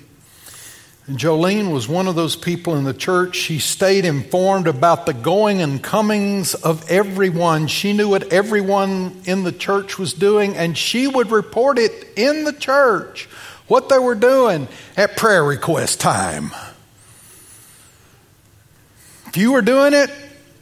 And 1.06 1.18
Jolene 1.18 1.74
was 1.74 1.90
one 1.90 2.08
of 2.08 2.16
those 2.16 2.38
people 2.38 2.78
in 2.78 2.86
the 2.86 2.94
church. 2.94 3.36
She 3.36 3.60
stayed 3.60 4.06
informed 4.06 4.68
about 4.68 5.06
the 5.06 5.14
going 5.14 5.62
and 5.62 5.84
comings 5.84 6.54
of 6.54 6.90
everyone. 6.90 7.68
She 7.68 7.92
knew 7.92 8.08
what 8.08 8.32
everyone 8.32 9.22
in 9.26 9.44
the 9.44 9.52
church 9.52 10.00
was 10.00 10.14
doing, 10.14 10.56
and 10.56 10.78
she 10.78 11.08
would 11.08 11.30
report 11.30 11.78
it 11.78 12.08
in 12.16 12.46
the 12.46 12.54
church 12.54 13.26
what 13.68 13.90
they 13.90 14.00
were 14.00 14.16
doing 14.16 14.70
at 14.96 15.18
prayer 15.18 15.44
request 15.44 16.00
time. 16.00 16.52
If 19.28 19.36
you 19.36 19.52
were 19.52 19.62
doing 19.62 19.94
it, 19.94 20.10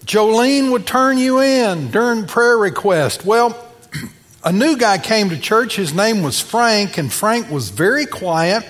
Jolene 0.06 0.72
would 0.72 0.88
turn 0.88 1.20
you 1.20 1.40
in 1.40 1.92
during 1.92 2.26
prayer 2.26 2.58
request. 2.58 3.24
Well, 3.24 3.71
a 4.44 4.52
new 4.52 4.78
guy 4.78 4.98
came 4.98 5.30
to 5.30 5.40
church. 5.40 5.76
His 5.76 5.94
name 5.94 6.24
was 6.24 6.40
Frank, 6.40 6.98
and 6.98 7.12
Frank 7.12 7.50
was 7.50 7.70
very 7.70 8.06
quiet. 8.06 8.64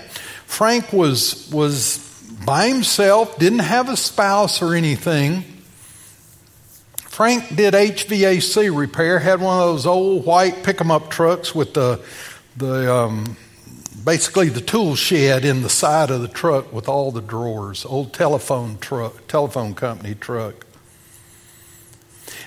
Frank 0.46 0.92
was, 0.92 1.50
was 1.52 1.98
by 2.46 2.68
himself, 2.68 3.38
didn't 3.38 3.60
have 3.60 3.90
a 3.90 3.96
spouse 3.96 4.62
or 4.62 4.76
anything. 4.76 5.46
Frank 6.98 7.56
did 7.56 7.74
HVAC 7.74 8.76
repair, 8.76 9.20
had 9.20 9.42
one 9.42 9.60
of 9.60 9.68
those 9.68 9.86
old 9.86 10.26
white 10.26 10.64
pick 10.64 10.82
'em 10.82 10.92
up 10.92 11.10
trucks 11.10 11.54
with 11.54 11.74
the, 11.74 12.00
the 12.58 12.94
um, 12.94 13.38
basically 14.04 14.50
the 14.50 14.62
tool 14.62 14.96
shed 14.96 15.46
in 15.46 15.62
the 15.62 15.70
side 15.70 16.10
of 16.10 16.22
the 16.22 16.28
truck 16.28 16.74
with 16.74 16.90
all 16.90 17.12
the 17.12 17.22
drawers, 17.22 17.86
old 17.86 18.14
telephone 18.14 18.78
truck, 18.80 19.28
telephone 19.28 19.74
company 19.74 20.16
truck. 20.16 20.66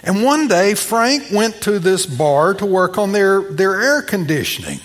And 0.04 0.22
one 0.22 0.48
day, 0.48 0.74
Frank 0.74 1.32
went 1.32 1.62
to 1.62 1.78
this 1.78 2.04
bar 2.04 2.52
to 2.54 2.66
work 2.66 2.98
on 2.98 3.12
their, 3.12 3.40
their 3.40 3.80
air 3.80 4.02
conditioning. 4.02 4.80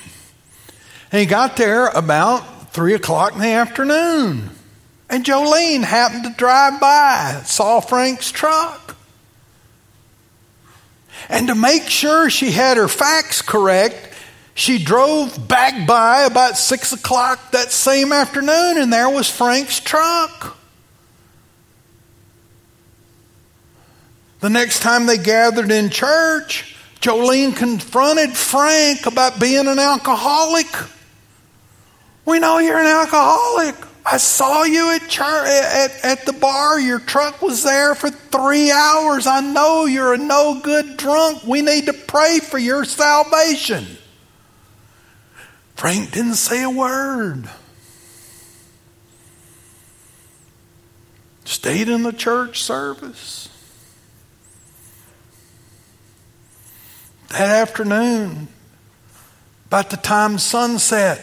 And 1.12 1.20
he 1.20 1.26
got 1.26 1.58
there 1.58 1.88
about 1.88 2.72
3 2.72 2.94
o'clock 2.94 3.34
in 3.34 3.40
the 3.40 3.48
afternoon. 3.48 4.50
And 5.10 5.26
Jolene 5.26 5.84
happened 5.84 6.24
to 6.24 6.34
drive 6.38 6.80
by, 6.80 7.42
saw 7.44 7.82
Frank's 7.82 8.32
truck. 8.32 8.96
And 11.28 11.48
to 11.48 11.56
make 11.56 11.90
sure 11.90 12.30
she 12.30 12.52
had 12.52 12.78
her 12.78 12.88
facts 12.88 13.42
correct, 13.42 14.14
she 14.54 14.82
drove 14.82 15.48
back 15.48 15.86
by 15.86 16.24
about 16.24 16.58
6 16.58 16.94
o'clock 16.94 17.52
that 17.52 17.74
same 17.74 18.14
afternoon, 18.14 18.78
and 18.78 18.94
there 18.94 19.10
was 19.10 19.30
Frank's 19.30 19.82
truck. 19.82 20.59
The 24.40 24.50
next 24.50 24.80
time 24.82 25.06
they 25.06 25.18
gathered 25.18 25.70
in 25.70 25.90
church, 25.90 26.76
Jolene 27.02 27.56
confronted 27.56 28.36
Frank 28.36 29.06
about 29.06 29.40
being 29.40 29.68
an 29.68 29.80
alcoholic. 29.80 30.68
We 32.26 32.40
know 32.40 32.60
you're 32.60 32.80
an 32.80 32.86
alcoholic. 32.86 33.76
I 34.06 34.18
saw 34.18 34.64
you 34.64 34.92
at, 34.92 35.08
church, 35.10 35.48
at, 35.48 36.06
at 36.06 36.26
the 36.26 36.34
bar. 36.34 36.80
Your 36.80 37.00
truck 37.00 37.42
was 37.42 37.64
there 37.64 37.96
for 37.96 38.10
three 38.10 38.72
hours. 38.72 39.28
I 39.28 39.42
know 39.42 39.86
you're 39.86 40.14
a 40.14 40.18
no 40.18 40.60
good 40.62 40.96
drunk. 40.96 41.44
We 41.44 41.62
need 41.62 41.86
to 41.88 41.94
pray 41.94 42.40
for 42.40 42.58
your 42.58 42.86
salvation. 42.86 43.86
Frank 45.76 46.12
didn't 46.12 46.36
say 46.36 46.64
a 46.64 46.70
word. 46.70 47.50
Stayed 51.44 51.90
in 51.90 52.04
the 52.04 52.14
church 52.14 52.64
service. 52.64 53.49
That 57.30 57.50
afternoon, 57.50 58.48
about 59.68 59.92
the 59.92 59.98
time 59.98 60.40
sunset, 60.40 61.22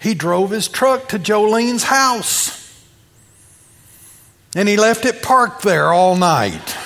he 0.00 0.14
drove 0.14 0.50
his 0.50 0.66
truck 0.66 1.08
to 1.08 1.18
Jolene's 1.18 1.84
house. 1.84 2.56
And 4.56 4.68
he 4.68 4.76
left 4.76 5.04
it 5.04 5.22
parked 5.22 5.62
there 5.62 5.92
all 5.92 6.16
night. 6.16 6.76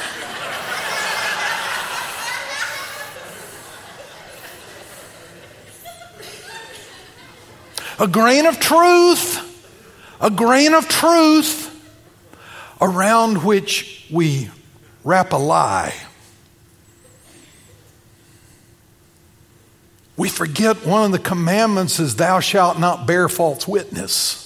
a 7.99 8.09
grain 8.09 8.45
of 8.47 8.59
truth, 8.61 9.41
a 10.21 10.31
grain 10.31 10.75
of 10.75 10.89
truth 10.89 11.71
around 12.81 13.45
which 13.45 14.07
we 14.13 14.51
wrap 15.05 15.33
a 15.33 15.37
lie. 15.37 15.95
We 20.17 20.29
forget 20.29 20.87
one 20.87 21.05
of 21.05 21.13
the 21.13 21.19
commandments 21.19 21.99
is, 21.99 22.17
Thou 22.17 22.41
shalt 22.41 22.79
not 22.79 23.07
bear 23.07 23.29
false 23.29 23.67
witness. 23.67 24.41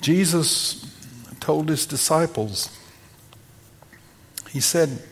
Jesus 0.00 0.86
told 1.40 1.68
his 1.68 1.84
disciples, 1.84 2.76
He 4.50 4.60
said, 4.60 5.02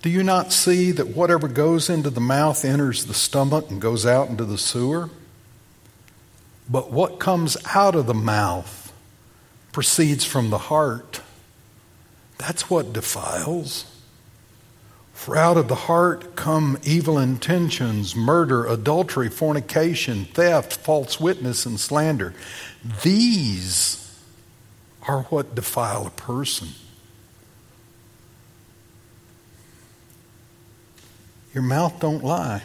Do 0.00 0.08
you 0.08 0.22
not 0.22 0.52
see 0.52 0.92
that 0.92 1.08
whatever 1.08 1.48
goes 1.48 1.90
into 1.90 2.08
the 2.08 2.20
mouth 2.20 2.64
enters 2.64 3.04
the 3.04 3.14
stomach 3.14 3.70
and 3.70 3.80
goes 3.80 4.06
out 4.06 4.28
into 4.28 4.44
the 4.44 4.58
sewer? 4.58 5.10
But 6.70 6.92
what 6.92 7.18
comes 7.18 7.56
out 7.74 7.94
of 7.94 8.06
the 8.06 8.14
mouth 8.14 8.81
proceeds 9.72 10.24
from 10.24 10.50
the 10.50 10.58
heart. 10.58 11.20
That's 12.38 12.68
what 12.70 12.92
defiles. 12.92 13.86
For 15.14 15.36
out 15.36 15.56
of 15.56 15.68
the 15.68 15.74
heart 15.74 16.34
come 16.34 16.78
evil 16.82 17.16
intentions, 17.16 18.16
murder, 18.16 18.66
adultery, 18.66 19.28
fornication, 19.28 20.24
theft, 20.26 20.76
false 20.76 21.20
witness, 21.20 21.64
and 21.64 21.78
slander. 21.78 22.34
These 23.02 23.98
are 25.06 25.22
what 25.24 25.54
defile 25.54 26.06
a 26.06 26.10
person. 26.10 26.68
Your 31.54 31.62
mouth 31.62 32.00
don't 32.00 32.24
lie. 32.24 32.62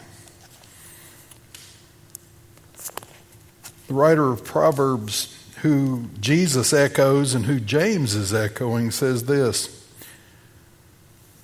The 3.86 3.94
writer 3.94 4.30
of 4.30 4.44
Proverbs 4.44 5.37
who 5.62 6.08
Jesus 6.20 6.72
echoes 6.72 7.34
and 7.34 7.46
who 7.46 7.58
James 7.58 8.14
is 8.14 8.32
echoing, 8.32 8.90
says 8.90 9.24
this 9.24 9.88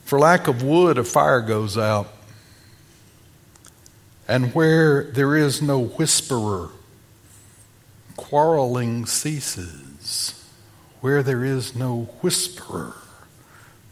For 0.05 0.19
lack 0.19 0.47
of 0.49 0.63
wood, 0.63 0.99
a 0.99 1.05
fire 1.05 1.41
goes 1.41 1.77
out. 1.77 2.09
And 4.27 4.55
where 4.55 5.05
there 5.05 5.37
is 5.37 5.61
no 5.61 5.85
whisperer, 5.85 6.71
quarreling 8.17 9.07
ceases. 9.07 10.41
Where 11.01 11.23
there 11.23 11.45
is 11.45 11.77
no 11.77 12.05
whisperer, 12.23 12.95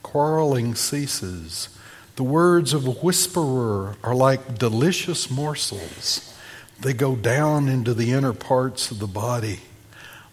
quarreling 0.03 0.75
ceases. 0.75 1.69
The 2.17 2.23
words 2.23 2.73
of 2.73 2.87
a 2.87 2.93
whisperer 2.93 3.97
are 4.03 4.15
like 4.15 4.59
delicious 4.59 5.31
morsels. 5.31 6.35
They 6.81 6.95
go 6.95 7.15
down 7.15 7.69
into 7.69 7.93
the 7.93 8.13
inner 8.13 8.33
parts 8.33 8.91
of 8.91 8.99
the 8.99 9.07
body 9.07 9.61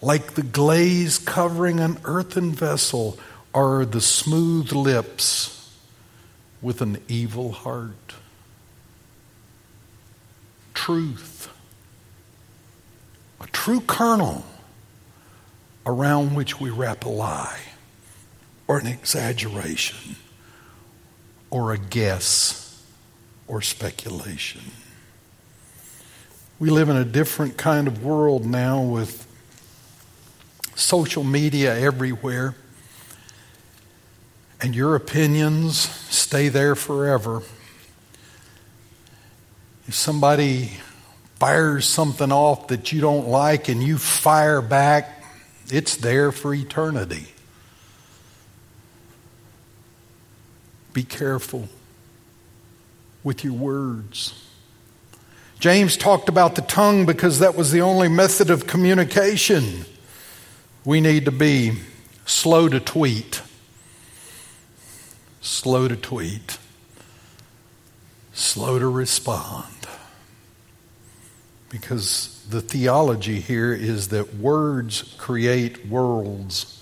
like 0.02 0.34
the 0.36 0.44
glaze 0.44 1.18
covering 1.18 1.80
an 1.80 1.98
earthen 2.06 2.52
vessel 2.52 3.18
are 3.54 3.86
the 3.86 4.02
smooth 4.02 4.72
lips 4.72 5.74
with 6.62 6.82
an 6.82 7.02
evil 7.08 7.52
heart. 7.52 8.16
Truth, 10.74 11.50
a 13.42 13.48
true 13.48 13.82
kernel 13.82 14.46
around 15.86 16.36
which 16.36 16.60
we 16.60 16.70
wrap 16.70 17.06
a 17.06 17.10
lie 17.10 17.60
or 18.68 18.78
an 18.78 18.88
exaggeration 18.88 20.16
or 21.50 21.74
a 21.74 21.78
guess 21.78 22.84
or 23.48 23.62
speculation. 23.62 24.62
We 26.60 26.70
live 26.70 26.90
in 26.90 26.98
a 26.98 27.06
different 27.06 27.58
kind 27.58 27.88
of 27.88 28.04
world 28.04 28.46
now 28.46 28.82
with 28.82 29.26
social 30.80 31.24
media 31.24 31.78
everywhere, 31.78 32.56
and 34.62 34.76
your 34.76 34.96
opinions 34.96 35.78
stay 35.78 36.50
there 36.50 36.76
forever. 36.76 37.42
If 39.88 39.96
somebody 39.96 40.72
fires 41.40 41.86
something 41.88 42.32
off 42.32 42.68
that 42.68 42.92
you 42.92 43.02
don't 43.02 43.28
like 43.28 43.70
and 43.70 43.82
you 43.82 43.98
fire 43.98 44.62
back, 44.62 45.24
it's 45.72 45.96
there 45.96 46.32
for 46.32 46.54
eternity. 46.54 47.28
Be 50.94 51.04
careful 51.04 51.70
with 53.24 53.44
your 53.44 53.54
words. 53.54 54.46
James 55.60 55.98
talked 55.98 56.30
about 56.30 56.56
the 56.56 56.62
tongue 56.62 57.06
because 57.06 57.40
that 57.40 57.56
was 57.56 57.72
the 57.72 57.82
only 57.82 58.08
method 58.08 58.50
of 58.50 58.66
communication 58.66 59.86
we 60.86 61.02
need 61.02 61.26
to 61.26 61.32
be 61.32 61.74
slow 62.26 62.70
to 62.70 62.80
tweet. 62.80 63.42
Slow 65.42 65.88
to 65.88 65.96
tweet. 65.96 66.58
Slow 68.34 68.80
to 68.80 68.88
respond. 68.88 69.66
Because 71.70 72.46
the 72.50 72.62
theology 72.62 73.40
here 73.40 73.74
is 73.74 74.08
that 74.10 74.36
words 74.36 75.16
create 75.18 75.86
worlds. 75.86 76.79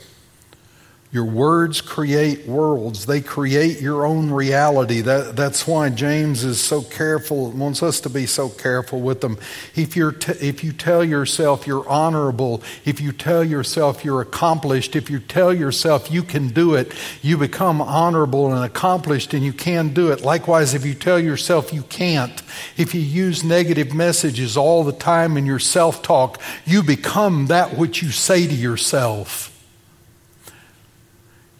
Your 1.17 1.25
words 1.25 1.81
create 1.81 2.45
worlds. 2.45 3.07
They 3.07 3.21
create 3.21 3.81
your 3.81 4.05
own 4.05 4.29
reality. 4.29 5.01
That, 5.01 5.35
that's 5.35 5.65
why 5.65 5.89
James 5.89 6.43
is 6.43 6.61
so 6.61 6.83
careful, 6.83 7.49
wants 7.49 7.81
us 7.81 8.01
to 8.01 8.09
be 8.09 8.27
so 8.27 8.49
careful 8.49 9.01
with 9.01 9.21
them. 9.21 9.39
If, 9.75 9.95
you're 9.95 10.11
t- 10.11 10.33
if 10.33 10.63
you 10.63 10.73
tell 10.73 11.03
yourself 11.03 11.65
you're 11.65 11.89
honorable, 11.89 12.61
if 12.85 13.01
you 13.01 13.11
tell 13.11 13.43
yourself 13.43 14.05
you're 14.05 14.21
accomplished, 14.21 14.95
if 14.95 15.09
you 15.09 15.19
tell 15.19 15.51
yourself 15.51 16.11
you 16.11 16.21
can 16.21 16.49
do 16.49 16.75
it, 16.75 16.93
you 17.23 17.35
become 17.35 17.81
honorable 17.81 18.53
and 18.53 18.63
accomplished 18.63 19.33
and 19.33 19.43
you 19.43 19.53
can 19.53 19.95
do 19.95 20.11
it. 20.11 20.21
Likewise, 20.21 20.75
if 20.75 20.85
you 20.85 20.93
tell 20.93 21.17
yourself 21.17 21.73
you 21.73 21.81
can't, 21.81 22.43
if 22.77 22.93
you 22.93 23.01
use 23.01 23.43
negative 23.43 23.91
messages 23.91 24.55
all 24.55 24.83
the 24.83 24.93
time 24.93 25.35
in 25.35 25.47
your 25.47 25.57
self 25.57 26.03
talk, 26.03 26.39
you 26.63 26.83
become 26.83 27.47
that 27.47 27.75
which 27.75 28.03
you 28.03 28.11
say 28.11 28.45
to 28.45 28.53
yourself. 28.53 29.56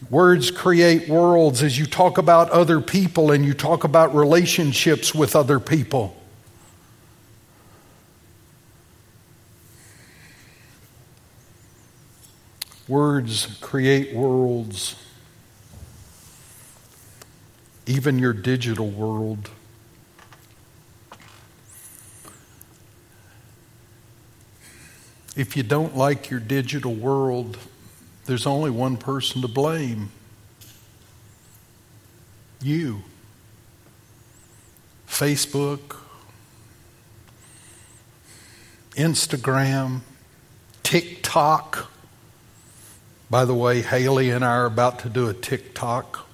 Words 0.10 0.52
create 0.52 1.10
worlds 1.10 1.62
as 1.62 1.78
you 1.78 1.86
talk 1.86 2.18
about 2.18 2.50
other 2.52 2.80
people 2.80 3.32
and 3.32 3.44
you 3.44 3.54
talk 3.54 3.84
about 3.84 4.16
relationships 4.16 5.14
with 5.14 5.36
other 5.36 5.60
people. 5.60 6.16
Words 12.88 13.58
create 13.60 14.16
worlds, 14.16 14.96
even 17.86 18.18
your 18.18 18.32
digital 18.32 18.90
world. 18.90 19.50
If 25.36 25.58
you 25.58 25.64
don't 25.64 25.98
like 25.98 26.30
your 26.30 26.40
digital 26.40 26.96
world, 26.96 27.58
there's 28.28 28.46
only 28.46 28.70
one 28.70 28.98
person 28.98 29.42
to 29.42 29.48
blame 29.48 30.12
you. 32.62 33.02
Facebook, 35.08 35.96
Instagram, 38.92 40.02
TikTok. 40.84 41.90
By 43.30 43.46
the 43.46 43.56
way, 43.56 43.82
Haley 43.82 44.30
and 44.30 44.46
I 44.46 44.50
are 44.50 44.66
about 44.66 45.00
to 45.00 45.10
do 45.10 45.28
a 45.28 45.34
TikTok. 45.34 46.28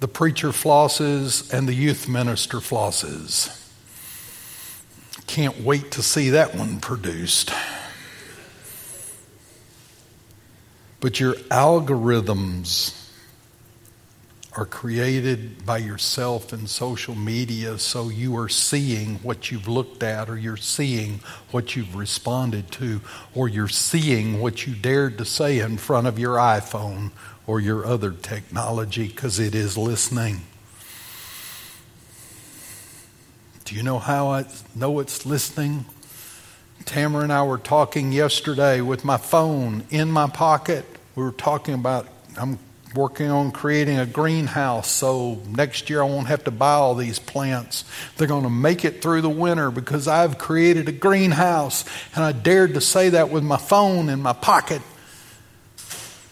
the 0.00 0.08
preacher 0.08 0.48
flosses 0.48 1.52
and 1.52 1.68
the 1.68 1.74
youth 1.74 2.08
minister 2.08 2.56
flosses. 2.56 3.56
Can't 5.26 5.60
wait 5.60 5.90
to 5.92 6.02
see 6.02 6.30
that 6.30 6.54
one 6.54 6.80
produced. 6.80 7.52
But 11.00 11.18
your 11.18 11.34
algorithms 11.34 12.96
are 14.52 14.66
created 14.66 15.64
by 15.64 15.78
yourself 15.78 16.52
in 16.52 16.66
social 16.66 17.14
media, 17.14 17.78
so 17.78 18.08
you 18.08 18.36
are 18.36 18.48
seeing 18.48 19.14
what 19.16 19.50
you've 19.50 19.68
looked 19.68 20.02
at, 20.02 20.28
or 20.28 20.36
you're 20.36 20.56
seeing 20.56 21.20
what 21.52 21.76
you've 21.76 21.94
responded 21.94 22.70
to, 22.72 23.00
or 23.34 23.48
you're 23.48 23.68
seeing 23.68 24.40
what 24.40 24.66
you 24.66 24.74
dared 24.74 25.16
to 25.18 25.24
say 25.24 25.60
in 25.60 25.78
front 25.78 26.06
of 26.06 26.18
your 26.18 26.36
iPhone 26.36 27.12
or 27.46 27.60
your 27.60 27.86
other 27.86 28.10
technology 28.10 29.08
because 29.08 29.38
it 29.38 29.54
is 29.54 29.78
listening. 29.78 30.42
Do 33.64 33.76
you 33.76 33.84
know 33.84 34.00
how 34.00 34.28
I 34.28 34.46
know 34.74 34.98
it's 34.98 35.24
listening? 35.24 35.84
Tamara 36.84 37.22
and 37.22 37.32
I 37.32 37.42
were 37.42 37.58
talking 37.58 38.12
yesterday 38.12 38.80
with 38.80 39.04
my 39.04 39.16
phone 39.16 39.84
in 39.90 40.10
my 40.10 40.28
pocket. 40.28 40.84
We 41.14 41.22
were 41.22 41.32
talking 41.32 41.74
about, 41.74 42.08
I'm 42.36 42.58
working 42.94 43.30
on 43.30 43.52
creating 43.52 43.98
a 43.98 44.06
greenhouse 44.06 44.90
so 44.90 45.40
next 45.48 45.88
year 45.90 46.02
I 46.02 46.06
won't 46.06 46.26
have 46.26 46.44
to 46.44 46.50
buy 46.50 46.74
all 46.74 46.94
these 46.94 47.18
plants. 47.18 47.84
They're 48.16 48.26
going 48.26 48.42
to 48.42 48.50
make 48.50 48.84
it 48.84 49.02
through 49.02 49.22
the 49.22 49.30
winter 49.30 49.70
because 49.70 50.08
I've 50.08 50.38
created 50.38 50.88
a 50.88 50.92
greenhouse. 50.92 51.84
And 52.14 52.24
I 52.24 52.32
dared 52.32 52.74
to 52.74 52.80
say 52.80 53.10
that 53.10 53.30
with 53.30 53.44
my 53.44 53.58
phone 53.58 54.08
in 54.08 54.20
my 54.20 54.32
pocket. 54.32 54.82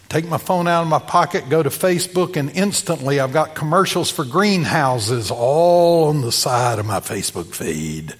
Take 0.09 0.27
my 0.27 0.39
phone 0.39 0.67
out 0.67 0.81
of 0.81 0.87
my 0.87 0.99
pocket, 0.99 1.49
go 1.49 1.61
to 1.61 1.69
Facebook, 1.69 2.35
and 2.35 2.49
instantly 2.49 3.19
I've 3.19 3.31
got 3.31 3.53
commercials 3.53 4.09
for 4.09 4.25
greenhouses 4.25 5.29
all 5.29 6.05
on 6.05 6.21
the 6.21 6.31
side 6.31 6.79
of 6.79 6.87
my 6.87 6.99
Facebook 6.99 7.53
feed. 7.53 8.15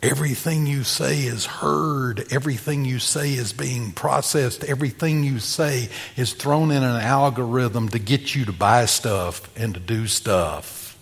Everything 0.00 0.66
you 0.66 0.84
say 0.84 1.22
is 1.22 1.44
heard. 1.44 2.32
Everything 2.32 2.84
you 2.84 3.00
say 3.00 3.32
is 3.32 3.52
being 3.52 3.90
processed. 3.90 4.62
Everything 4.62 5.24
you 5.24 5.40
say 5.40 5.88
is 6.16 6.32
thrown 6.32 6.70
in 6.70 6.84
an 6.84 7.00
algorithm 7.00 7.88
to 7.88 7.98
get 7.98 8.34
you 8.34 8.44
to 8.44 8.52
buy 8.52 8.84
stuff 8.84 9.50
and 9.56 9.74
to 9.74 9.80
do 9.80 10.06
stuff. 10.06 10.96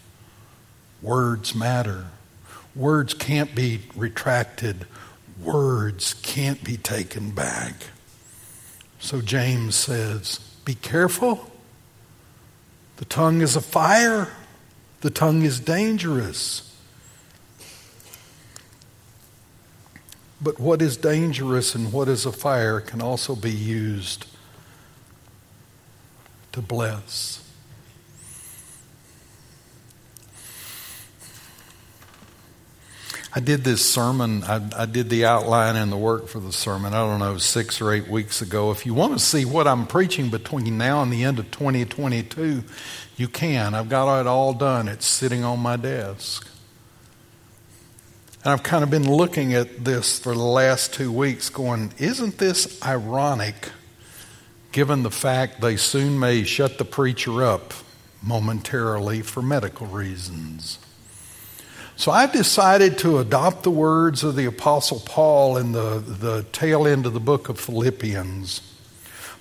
Words 1.03 1.55
matter. 1.55 2.07
Words 2.75 3.13
can't 3.13 3.55
be 3.55 3.81
retracted. 3.95 4.87
Words 5.43 6.15
can't 6.15 6.65
be 6.65 6.79
taken 6.79 7.33
back. 7.33 7.75
So 8.99 9.21
James 9.21 9.75
says, 9.75 10.39
Be 10.65 10.75
careful. 10.75 11.51
The 12.97 13.05
tongue 13.05 13.43
is 13.43 13.57
a 13.57 13.61
fire, 13.61 14.29
the 15.03 15.11
tongue 15.11 15.43
is 15.43 15.61
dangerous. 15.61 16.66
But 20.41 20.61
what 20.61 20.83
is 20.83 20.97
dangerous 20.97 21.75
and 21.75 21.93
what 21.93 22.09
is 22.09 22.27
a 22.27 22.33
fire 22.33 22.81
can 22.81 23.01
also 23.01 23.35
be 23.35 23.51
used 23.51 24.27
to 26.53 26.61
bless. 26.61 27.43
I 33.37 33.41
did 33.41 33.65
this 33.65 33.85
sermon, 33.85 34.45
I, 34.45 34.63
I, 34.75 34.87
did 34.87 35.11
the 35.11 35.27
outline 35.27 35.77
and 35.77 35.93
the 35.93 35.97
work 35.99 36.27
for 36.27 36.41
the 36.41 36.55
sermon, 36.55 36.95
I 36.95 37.07
don't 37.07 37.19
know, 37.19 37.37
six 37.37 37.83
or 37.83 37.93
eight 37.93 38.09
weeks 38.09 38.41
ago. 38.41 38.71
If 38.71 38.87
you 38.87 38.95
want 38.95 39.13
to 39.13 39.19
see 39.19 39.45
what 39.45 39.67
I'm 39.67 39.87
preaching 39.87 40.31
between 40.31 40.79
now 40.79 41.03
and 41.03 41.13
the 41.13 41.23
end 41.23 41.39
of 41.39 41.51
2022, 41.51 42.65
you 43.19 43.29
can. 43.29 43.75
I've 43.75 43.91
got 43.91 44.21
it 44.23 44.27
all 44.27 44.55
done, 44.55 44.89
it's 44.89 45.05
sitting 45.05 45.45
on 45.45 45.61
my 45.61 45.77
desk. 45.77 46.49
And 48.47 48.53
I've 48.53 48.63
kind 48.63 48.85
of 48.85 48.91
been 48.91 49.11
looking 49.11 49.55
at 49.55 49.85
this 49.85 50.21
for 50.21 50.33
the 50.33 50.39
last 50.39 50.95
two 50.95 51.11
weeks, 51.11 51.49
going, 51.51 51.93
isn't 51.99 52.39
this 52.39 52.81
ironic 52.81 53.73
given 54.71 55.03
the 55.03 55.11
fact 55.11 55.61
they 55.61 55.77
soon 55.77 56.17
may 56.21 56.45
shut 56.45 56.79
the 56.79 56.85
preacher 56.85 57.43
up 57.43 57.75
momentarily 58.23 59.23
for 59.23 59.43
medical 59.43 59.89
reasons? 59.89 60.79
So 61.97 62.13
I've 62.13 62.31
decided 62.31 62.99
to 62.99 63.19
adopt 63.19 63.65
the 63.65 63.73
words 63.73 64.23
of 64.23 64.37
the 64.37 64.45
Apostle 64.45 65.03
Paul 65.05 65.57
in 65.57 65.73
the, 65.73 65.99
the 65.99 66.47
tail 66.53 66.87
end 66.87 67.05
of 67.05 67.15
the 67.15 67.19
book 67.19 67.49
of 67.49 67.59
Philippians. 67.59 68.61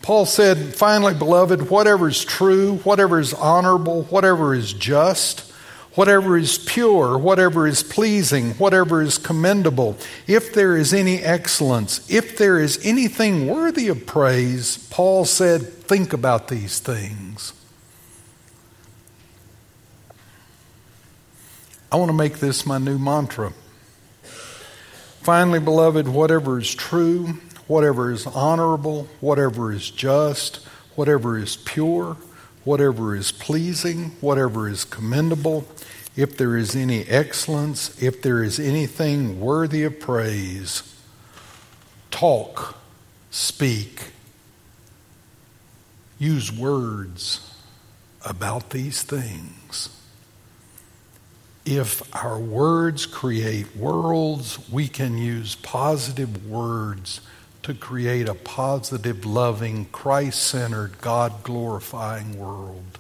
Paul 0.02 0.26
said, 0.26 0.74
Finally, 0.74 1.14
beloved, 1.14 1.70
whatever 1.70 2.08
is 2.08 2.26
true, 2.26 2.78
whatever 2.78 3.20
is 3.20 3.36
honorable, 3.36 4.02
whatever 4.06 4.56
is 4.56 4.74
just, 4.74 5.52
whatever 5.96 6.38
is 6.38 6.58
pure, 6.58 7.18
whatever 7.18 7.66
is 7.66 7.82
pleasing, 7.82 8.52
whatever 8.52 9.02
is 9.02 9.18
commendable, 9.18 9.98
if 10.28 10.54
there 10.54 10.78
is 10.78 10.94
any 10.94 11.20
excellence, 11.20 12.10
if 12.12 12.38
there 12.38 12.60
is 12.60 12.80
anything 12.86 13.48
worthy 13.48 13.88
of 13.88 14.06
praise, 14.06 14.78
Paul 14.90 15.26
said, 15.26 15.62
think 15.64 16.14
about 16.14 16.50
these 16.50 16.80
things. 16.80 17.54
I 21.92 21.98
want 21.98 22.10
to 22.10 22.18
make 22.18 22.40
this 22.40 22.66
my 22.66 22.78
new 22.78 22.98
mantra. 22.98 23.54
Finally, 25.22 25.60
beloved, 25.60 26.08
whatever 26.08 26.60
is 26.60 26.76
true, 26.76 27.40
whatever 27.68 28.12
is 28.12 28.28
honorable, 28.28 29.08
whatever 29.22 29.72
is 29.72 29.90
just, 29.90 30.58
whatever 30.96 31.38
is 31.38 31.56
pure, 31.56 32.18
whatever 32.66 33.16
is 33.16 33.32
pleasing, 33.32 34.12
whatever 34.20 34.68
is 34.68 34.84
commendable, 34.84 35.66
if 36.16 36.36
there 36.38 36.58
is 36.58 36.76
any 36.76 37.04
excellence, 37.04 38.02
if 38.02 38.22
there 38.22 38.44
is 38.44 38.60
anything 38.60 39.40
worthy 39.40 39.84
of 39.84 40.00
praise, 40.00 40.96
talk, 42.12 42.78
speak, 43.30 44.12
use 46.18 46.52
words 46.52 47.56
about 48.26 48.72
these 48.72 49.04
things. 49.04 49.90
If 51.66 52.16
our 52.16 52.40
words 52.40 53.06
create 53.06 53.76
worlds, 53.76 54.70
we 54.70 54.88
can 54.88 55.18
use 55.18 55.56
positive 55.56 56.48
words 56.48 57.22
to 57.66 57.74
create 57.74 58.30
a 58.30 58.36
positive, 58.36 59.26
loving, 59.26 59.86
Christ 59.86 60.44
centered, 60.44 61.02
God 61.02 61.42
glorifying 61.42 62.38
world. 62.38 63.00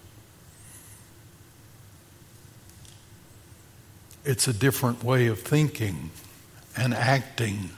It's 4.23 4.47
a 4.47 4.53
different 4.53 5.03
way 5.03 5.27
of 5.27 5.39
thinking 5.39 6.09
and 6.75 6.95
acting 6.95 7.69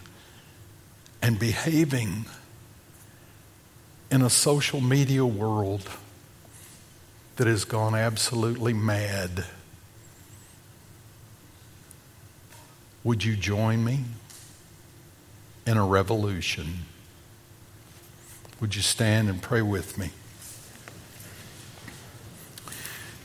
and 1.22 1.38
behaving 1.38 2.26
in 4.10 4.22
a 4.22 4.30
social 4.30 4.80
media 4.80 5.26
world 5.26 5.90
that 7.36 7.48
has 7.48 7.66
gone 7.66 7.96
absolutely 7.96 8.72
mad. 8.72 9.44
Would 13.04 13.26
you 13.26 13.36
join 13.36 13.84
me 13.84 14.06
in 15.68 15.78
a 15.78 15.86
revolution? 15.86 16.86
Would 18.60 18.76
you 18.76 18.82
stand 18.82 19.30
and 19.30 19.42
pray 19.42 19.62
with 19.62 19.98
me? 19.98 20.12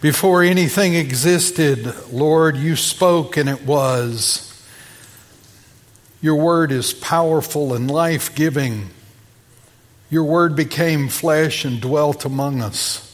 Before 0.03 0.43
anything 0.43 0.95
existed, 0.95 2.11
Lord, 2.13 2.57
you 2.57 2.75
spoke 2.75 3.37
and 3.37 3.49
it 3.49 3.65
was. 3.65 4.49
Your 6.21 6.35
word 6.35 6.73
is 6.73 6.93
powerful 6.93 7.73
and 7.73 7.89
life 7.89 8.35
giving. 8.35 8.91
Your 10.11 10.25
word 10.25 10.57
became 10.57 11.09
flesh 11.09 11.65
and 11.65 11.81
dwelt 11.81 12.25
among 12.25 12.61
us. 12.61 13.09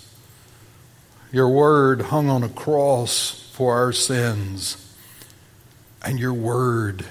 Your 1.31 1.51
word 1.51 2.03
hung 2.03 2.31
on 2.31 2.43
a 2.43 2.49
cross 2.49 3.51
for 3.53 3.75
our 3.75 3.93
sins. 3.93 4.85
And 6.03 6.19
your 6.19 6.33
word 6.33 7.05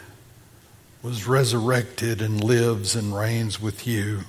was 1.08 1.26
resurrected 1.26 2.22
and 2.22 2.44
lives 2.44 2.94
and 2.94 3.16
reigns 3.16 3.62
with 3.62 3.88
you. 3.88 4.20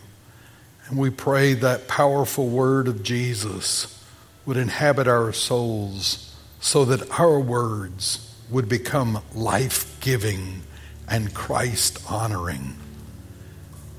And 0.86 0.96
we 0.96 1.10
pray 1.10 1.54
that 1.54 1.88
powerful 1.88 2.48
word 2.48 2.86
of 2.86 3.02
Jesus 3.02 4.00
would 4.46 4.56
inhabit 4.56 5.08
our 5.08 5.32
souls 5.32 6.36
so 6.60 6.84
that 6.84 7.18
our 7.18 7.40
words 7.40 8.32
would 8.48 8.68
become 8.68 9.20
life 9.34 9.98
giving 9.98 10.62
and 11.08 11.34
Christ 11.34 11.98
honoring. 12.08 12.76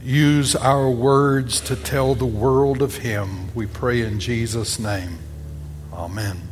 Use 0.02 0.56
our 0.56 0.90
words 0.90 1.60
to 1.62 1.76
tell 1.76 2.16
the 2.16 2.26
world 2.26 2.82
of 2.82 2.96
Him. 3.00 3.54
We 3.54 3.66
pray 3.66 4.04
in 4.04 4.22
Jesus' 4.22 4.80
name. 4.80 5.18
Amen. 5.92 6.49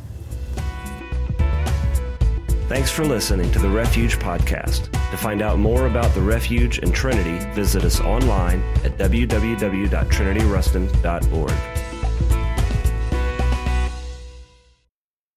Thanks 2.68 2.90
for 2.90 3.02
listening 3.02 3.50
to 3.52 3.58
the 3.58 3.70
Refuge 3.70 4.18
Podcast. 4.18 4.92
To 5.10 5.16
find 5.16 5.40
out 5.40 5.58
more 5.58 5.86
about 5.86 6.14
the 6.14 6.20
Refuge 6.20 6.80
and 6.80 6.94
Trinity, 6.94 7.38
visit 7.54 7.82
us 7.82 7.98
online 7.98 8.60
at 8.84 8.98
www.trinityruston.org. 8.98 11.87